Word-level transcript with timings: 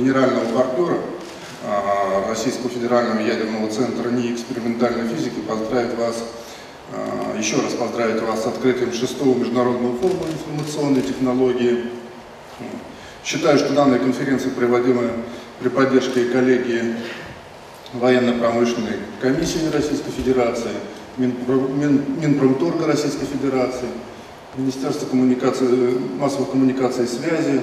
Генерального 0.00 0.46
партнера 0.46 0.98
а, 1.62 2.26
Российского 2.26 2.70
федерального 2.70 3.20
ядерного 3.20 3.68
центра 3.70 4.08
НИИ 4.08 4.32
экспериментальной 4.32 5.06
физики 5.14 5.40
поздравить 5.46 5.94
вас, 5.98 6.24
а, 6.92 7.38
еще 7.38 7.56
раз 7.56 7.74
поздравить 7.74 8.22
вас 8.22 8.44
с 8.44 8.46
открытием 8.46 8.94
шестого 8.94 9.36
международного 9.36 9.98
форума 9.98 10.24
информационной 10.32 11.02
технологии. 11.02 11.84
Считаю, 13.22 13.58
что 13.58 13.74
данная 13.74 13.98
конференция 13.98 14.52
проводима 14.52 15.02
при 15.60 15.68
поддержке 15.68 16.24
коллегии 16.24 16.96
военно-промышленной 17.92 18.96
комиссии 19.20 19.70
Российской 19.70 20.12
Федерации, 20.12 20.70
Минпромторга 21.18 22.86
Российской 22.86 23.26
Федерации, 23.26 23.88
Министерства 24.56 25.04
коммуникации, 25.06 25.98
массовых 26.18 26.52
коммуникаций 26.52 27.04
и 27.04 27.06
связи, 27.06 27.60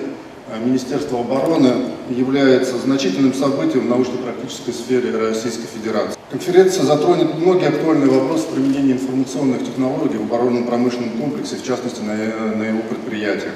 Министерства 0.56 1.20
обороны 1.20 1.74
является 2.10 2.78
значительным 2.78 3.34
событием 3.34 3.88
в 3.88 3.90
научно-практической 3.90 4.72
сфере 4.72 5.12
Российской 5.12 5.68
Федерации. 5.68 6.18
Конференция 6.32 6.84
затронет 6.84 7.38
многие 7.38 7.68
актуальные 7.68 8.10
вопросы 8.10 8.48
применения 8.54 8.94
информационных 8.94 9.66
технологий 9.66 10.18
в 10.18 10.24
оборонно-промышленном 10.24 11.12
комплексе, 11.20 11.58
в 11.58 11.64
частности 11.64 12.02
на, 12.02 12.16
на 12.56 12.64
его 12.64 12.82
предприятиях, 12.82 13.54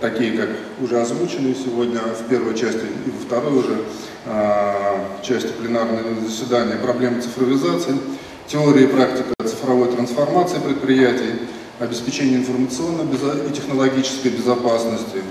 такие 0.00 0.32
как 0.32 0.50
уже 0.80 1.00
озвученные 1.00 1.54
сегодня 1.54 2.00
в 2.00 2.28
первой 2.28 2.56
части 2.56 2.86
и 3.06 3.10
во 3.10 3.24
второй 3.24 3.58
уже 3.60 3.78
э, 4.26 5.22
части 5.22 5.48
пленарного 5.48 6.20
заседания 6.26 6.76
проблемы 6.76 7.20
цифровизации, 7.22 7.94
теория 8.48 8.84
и 8.84 8.88
практика 8.88 9.32
цифровой 9.44 9.92
трансформации 9.92 10.58
предприятий, 10.58 11.34
обеспечение 11.78 12.38
информационной 12.38 13.04
и 13.04 13.52
технологической 13.52 14.32
безопасности, 14.32 15.22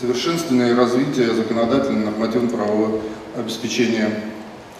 совершенствование 0.00 0.70
и 0.70 0.74
развитие 0.74 1.34
законодательно-нормативно-правового 1.34 3.02
обеспечения 3.36 4.22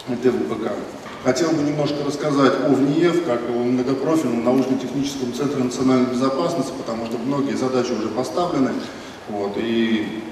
ТВПК. 0.07 0.73
Хотел 1.25 1.51
бы 1.51 1.63
немножко 1.63 1.97
рассказать 2.07 2.55
о 2.65 2.71
ВНИЕФ, 2.71 3.27
как 3.27 3.41
о 3.51 3.53
многопрофильном 3.53 4.43
научно-техническом 4.45 5.35
центре 5.35 5.63
национальной 5.63 6.07
безопасности, 6.07 6.73
потому 6.79 7.05
что 7.05 7.19
многие 7.19 7.55
задачи 7.55 7.93
уже 7.93 8.09
поставлены. 8.09 8.71
Вот, 9.29 9.53
и 9.59 10.23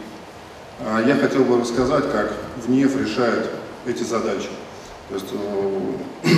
а, 0.81 1.03
я 1.07 1.17
хотел 1.17 1.45
бы 1.45 1.61
рассказать, 1.61 2.11
как 2.11 2.33
ВНИЕФ 2.67 2.97
решает 2.97 3.51
эти 3.87 4.03
задачи. 4.03 4.49
То 5.11 5.15
есть, 5.15 5.27
э, 5.33 5.81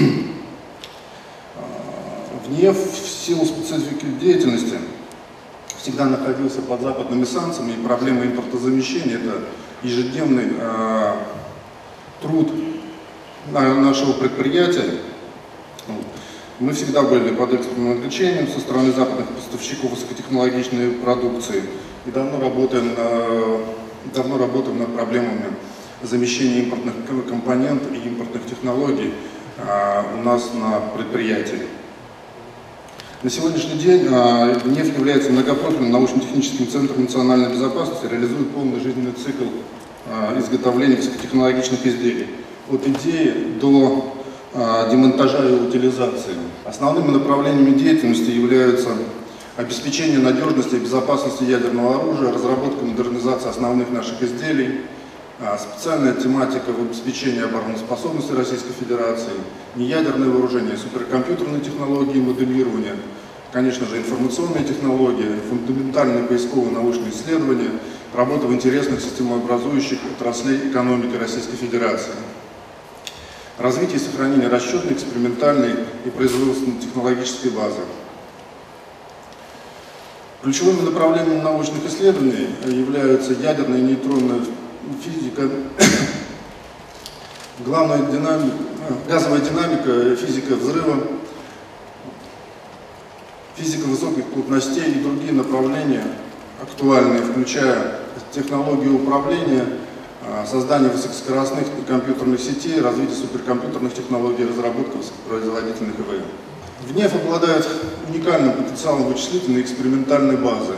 а, 1.57 2.49
ВНИЕФ 2.49 2.77
в 2.77 3.09
силу 3.09 3.45
специфики 3.45 4.07
деятельности 4.21 4.79
всегда 5.83 6.07
находился 6.07 6.63
под 6.63 6.83
западными 6.83 7.25
санкциями, 7.25 7.73
и 7.73 7.85
проблема 7.85 8.25
импортозамещения– 8.25 9.17
это 9.23 9.41
ежедневный 9.83 10.53
э, 10.59 11.15
труд 12.21 12.51
нашего 13.51 14.13
предприятия. 14.13 14.99
Мы 16.59 16.75
всегда 16.75 17.03
были 17.03 17.35
под 17.35 17.55
экспортным 17.55 17.93
ограничением 17.93 18.47
со 18.47 18.61
стороны 18.61 18.93
западных 18.93 19.29
поставщиков 19.29 19.93
высокотехнологичной 19.93 20.91
продукции 20.93 21.63
и 22.05 22.11
давно 22.11 22.39
работаем, 22.39 22.95
на, 22.95 23.61
давно 24.13 24.37
работаем 24.37 24.79
над 24.79 24.95
проблемами 24.95 25.47
замещения 26.03 26.65
импортных 26.65 26.95
компонентов 27.29 27.93
и 27.93 28.09
импортных 28.09 28.45
технологий 28.47 29.15
а, 29.59 30.05
у 30.19 30.23
нас 30.23 30.51
на 30.55 30.81
предприятии. 30.97 31.63
На 33.23 33.29
сегодняшний 33.29 33.79
день 33.79 34.07
а, 34.11 34.47
НЕФ 34.65 34.97
является 34.97 35.31
многопрофильным 35.31 35.91
научно-техническим 35.91 36.67
центром 36.67 37.03
национальной 37.03 37.51
безопасности, 37.51 38.07
реализует 38.11 38.49
полный 38.53 38.81
жизненный 38.81 39.13
цикл 39.13 39.45
а, 40.07 40.39
изготовления 40.41 40.97
высокотехнологичных 40.97 41.85
изделий. 41.85 42.29
От 42.71 42.89
идеи 42.89 43.59
до 43.61 44.15
а, 44.55 44.89
демонтажа 44.91 45.47
и 45.47 45.53
утилизации. 45.53 46.33
Основными 46.65 47.11
направлениями 47.11 47.79
деятельности 47.79 48.31
являются 48.31 48.89
обеспечение 49.59 50.19
надежности 50.19 50.77
и 50.77 50.79
безопасности 50.79 51.45
ядерного 51.45 51.97
оружия, 51.97 52.33
разработка 52.33 52.87
и 52.87 52.89
модернизация 52.89 53.51
основных 53.51 53.91
наших 53.91 54.23
изделий, 54.23 54.81
специальная 55.59 56.13
тематика 56.13 56.71
в 56.71 56.83
обеспечении 56.83 57.43
обороноспособности 57.43 58.33
Российской 58.33 58.73
Федерации, 58.73 59.33
неядерное 59.75 60.29
вооружение, 60.29 60.77
суперкомпьютерные 60.77 61.63
технологии 61.63 62.21
моделирования, 62.21 62.97
конечно 63.51 63.87
же, 63.87 63.99
информационные 63.99 64.65
технологии, 64.65 65.41
фундаментальные 65.49 66.25
поисковые 66.25 66.73
научные 66.73 67.11
исследования, 67.11 67.71
работа 68.15 68.47
в 68.47 68.53
интересных 68.53 69.01
системообразующих 69.01 69.99
отраслей 70.19 70.71
экономики 70.71 71.17
Российской 71.17 71.57
Федерации. 71.57 72.13
Развитие 73.57 73.97
и 73.97 74.01
сохранение 74.01 74.49
расчетной, 74.49 74.93
экспериментальной 74.93 75.75
и 76.05 76.11
производственно-технологической 76.11 77.51
базы. 77.51 77.81
Ключевыми 80.43 80.83
направлениями 80.83 81.41
научных 81.41 81.87
исследований 81.87 82.49
являются 82.67 83.33
ядерная 83.33 83.79
и 83.79 83.83
нейтронная 83.83 84.41
физика, 85.03 85.43
главная 87.61 88.11
динамика, 88.11 88.57
газовая 89.09 89.41
динамика, 89.41 90.17
физика 90.17 90.55
взрыва, 90.55 91.03
физика 93.57 93.87
высоких 93.87 94.27
плотностей 94.27 94.93
и 94.93 95.03
другие 95.03 95.33
направления 95.33 96.05
актуальные, 96.63 97.23
включая 97.23 98.01
технологии 98.33 98.89
управления, 98.89 99.65
а, 100.23 100.47
создание 100.47 100.91
высокоскоростных 100.91 101.67
компьютерных 101.89 102.41
сетей, 102.41 102.81
развитие 102.81 103.17
суперкомпьютерных 103.17 103.95
технологий, 103.95 104.45
разработка 104.45 104.99
высокопроизводительных 104.99 105.99
ИВМ. 105.99 106.23
ВНЕФ 106.89 107.15
обладает 107.15 107.67
уникальным 108.09 108.53
потенциалом 108.53 109.05
вычислительной 109.05 109.61
и 109.61 109.63
экспериментальной 109.63 110.37
базы. 110.37 110.75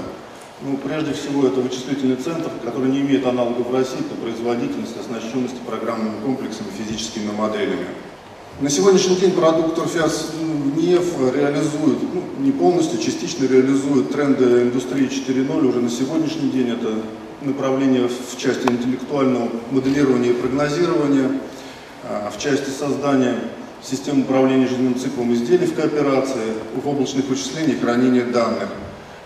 Ну, 0.65 0.77
прежде 0.77 1.13
всего, 1.13 1.49
это 1.49 1.61
вычислительный 1.61 2.15
центр, 2.15 2.49
который 2.65 2.89
не 2.89 3.01
имеет 3.01 3.27
аналогов 3.27 3.69
в 3.69 3.75
России 3.75 4.03
по 4.09 4.15
производительности, 4.15 4.97
оснащенности 5.01 5.57
программными 5.67 6.21
комплексами, 6.25 6.69
физическими 6.79 7.33
моделями. 7.33 7.87
На 8.61 8.71
сегодняшний 8.71 9.17
день 9.17 9.33
продукт 9.33 9.75
Торфяс 9.75 10.31
НИЕФ 10.77 11.35
реализует, 11.35 11.99
ну, 12.15 12.23
не 12.39 12.53
полностью, 12.53 13.01
частично 13.01 13.47
реализует 13.47 14.13
тренды 14.13 14.63
индустрии 14.63 15.09
4.0. 15.09 15.67
Уже 15.67 15.81
на 15.81 15.91
сегодняшний 15.91 16.51
день 16.51 16.69
это 16.69 16.95
направление 17.41 18.07
в 18.07 18.37
части 18.37 18.69
интеллектуального 18.69 19.49
моделирования 19.73 20.31
и 20.31 20.35
прогнозирования, 20.35 21.41
а, 22.05 22.31
в 22.31 22.41
части 22.41 22.71
создания 22.71 23.35
систем 23.83 24.21
управления 24.21 24.69
жизненным 24.69 24.97
циклом 24.97 25.35
изделий 25.35 25.67
в 25.67 25.75
кооперации, 25.75 26.55
в 26.81 26.87
облачных 26.87 27.27
вычислениях 27.27 27.79
и 27.79 27.81
хранения 27.81 28.25
данных. 28.27 28.69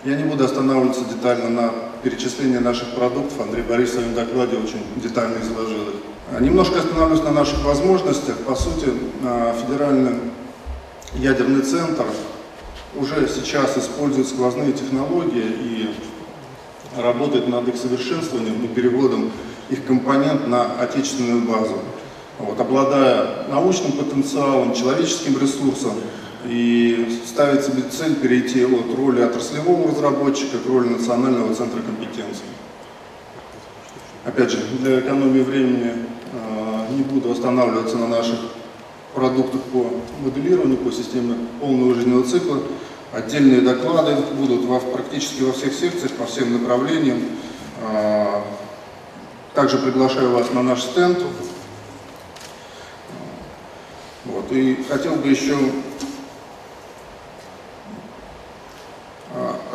Я 0.05 0.15
не 0.15 0.23
буду 0.23 0.45
останавливаться 0.45 1.05
детально 1.05 1.49
на 1.49 1.71
перечислении 2.03 2.57
наших 2.57 2.89
продуктов. 2.89 3.41
Андрей 3.41 3.63
Борисович 3.63 4.07
в 4.07 4.15
докладе 4.15 4.57
очень 4.57 4.83
детально 4.97 5.39
изложил 5.41 5.81
их. 5.89 5.95
А, 6.31 6.39
немножко 6.39 6.79
остановлюсь 6.79 7.23
на 7.23 7.31
наших 7.31 7.63
возможностях. 7.65 8.37
По 8.39 8.55
сути, 8.55 8.89
а, 9.23 9.55
федеральный 9.59 10.19
ядерный 11.15 11.61
центр 11.61 12.05
уже 12.95 13.27
сейчас 13.27 13.75
использует 13.77 14.27
сквозные 14.27 14.71
технологии 14.71 15.45
и 15.61 15.95
работает 16.95 17.47
над 17.47 17.67
их 17.67 17.75
совершенствованием 17.75 18.63
и 18.63 18.67
переводом 18.67 19.31
их 19.69 19.85
компонент 19.85 20.47
на 20.47 20.79
отечественную 20.79 21.41
базу. 21.41 21.79
Вот, 22.39 22.59
обладая 22.59 23.47
научным 23.49 23.93
потенциалом, 23.93 24.73
человеческим 24.73 25.39
ресурсом, 25.39 25.93
и 26.47 27.19
ставит 27.25 27.65
себе 27.65 27.83
цель 27.89 28.15
перейти 28.15 28.63
от 28.63 28.95
роли 28.95 29.21
отраслевого 29.21 29.89
разработчика 29.89 30.57
к 30.57 30.67
роли 30.67 30.87
национального 30.87 31.53
центра 31.53 31.81
компетенции. 31.81 32.45
Опять 34.25 34.51
же, 34.51 34.59
для 34.79 34.99
экономии 34.99 35.41
времени 35.41 35.93
э, 36.33 36.85
не 36.91 37.03
буду 37.03 37.31
останавливаться 37.31 37.97
на 37.97 38.07
наших 38.07 38.39
продуктах 39.13 39.61
по 39.73 39.91
моделированию, 40.23 40.77
по 40.77 40.91
системе 40.91 41.35
полного 41.59 41.95
жизненного 41.95 42.23
цикла. 42.23 42.59
Отдельные 43.11 43.61
доклады 43.61 44.15
будут 44.37 44.65
во, 44.65 44.79
практически 44.79 45.43
во 45.43 45.53
всех 45.53 45.73
секциях, 45.73 46.11
по 46.13 46.25
всем 46.25 46.53
направлениям. 46.53 47.19
Э, 47.81 48.41
также 49.53 49.79
приглашаю 49.79 50.31
вас 50.31 50.51
на 50.53 50.61
наш 50.61 50.83
стенд. 50.83 51.19
Вот. 54.25 54.51
И 54.51 54.85
хотел 54.87 55.15
бы 55.15 55.29
еще 55.29 55.57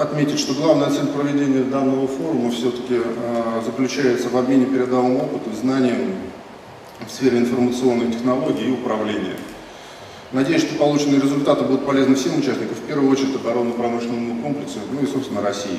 отметить, 0.03 0.39
что 0.39 0.55
главная 0.55 0.91
цель 0.91 1.07
проведения 1.07 1.63
данного 1.65 2.07
форума 2.07 2.51
все-таки 2.51 2.97
э, 2.97 3.63
заключается 3.65 4.29
в 4.29 4.37
обмене 4.37 4.67
передовым 4.67 5.17
опытом, 5.17 5.55
знаниями 5.55 6.15
в 7.07 7.11
сфере 7.11 7.39
информационных 7.39 8.13
технологий 8.13 8.69
и 8.69 8.73
управления. 8.73 9.37
Надеюсь, 10.33 10.63
что 10.63 10.77
полученные 10.77 11.21
результаты 11.21 11.65
будут 11.65 11.87
полезны 11.87 12.15
всем 12.15 12.39
участникам, 12.39 12.75
в 12.75 12.87
первую 12.89 13.11
очередь 13.11 13.37
оборонно-промышленному 13.37 14.43
комплексу, 14.43 14.79
ну 14.91 15.03
и, 15.03 15.07
собственно, 15.07 15.43
России. 15.43 15.79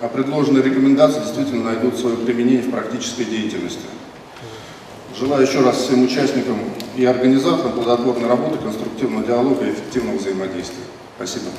А 0.00 0.08
предложенные 0.08 0.62
рекомендации 0.62 1.20
действительно 1.20 1.64
найдут 1.64 1.96
свое 1.96 2.16
применение 2.16 2.62
в 2.62 2.70
практической 2.70 3.24
деятельности. 3.24 3.86
Желаю 5.18 5.46
еще 5.46 5.60
раз 5.60 5.76
всем 5.76 6.02
участникам 6.02 6.58
и 6.96 7.04
организаторам 7.04 7.72
плодотворной 7.72 8.28
работы, 8.28 8.58
конструктивного 8.58 9.24
диалога 9.24 9.64
и 9.64 9.70
эффективного 9.70 10.16
взаимодействия. 10.16 10.84
Спасибо. 11.16 11.50